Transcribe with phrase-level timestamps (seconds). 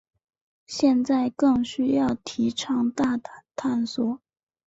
[0.65, 4.19] 现在更需要提倡大胆探索。